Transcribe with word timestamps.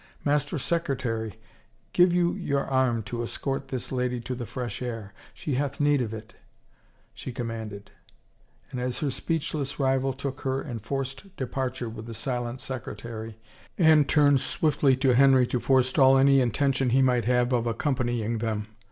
"Master 0.25 0.57
Secretary, 0.57 1.35
give 1.93 2.11
you 2.11 2.33
your 2.33 2.65
arm 2.65 3.03
to 3.03 3.21
escort 3.21 3.67
this 3.67 3.91
lady 3.91 4.19
to 4.21 4.33
the 4.33 4.47
fresh 4.47 4.81
air— 4.81 5.13
she. 5.35 5.53
hath 5.53 5.79
need 5.79 6.01
of 6.01 6.11
it," 6.11 6.33
she 7.13 7.31
com 7.31 7.49
manded, 7.49 7.89
and 8.71 8.79
as 8.81 8.97
her 9.01 9.11
speechless 9.11 9.79
rival 9.79 10.11
took 10.11 10.41
her 10.41 10.63
enforced 10.63 11.35
departure 11.37 11.87
with 11.87 12.07
the 12.07 12.15
silent 12.15 12.59
secretary, 12.61 13.37
Anne 13.77 14.03
turned 14.03 14.39
swiftly 14.39 14.95
to 14.95 15.13
Henry 15.13 15.45
to 15.45 15.59
forestall 15.59 16.17
any 16.17 16.41
intention 16.41 16.89
he 16.89 17.03
might 17.03 17.25
have 17.25 17.53
of 17.53 17.67
ac 17.67 17.75
companying 17.77 18.39
them. 18.39 18.65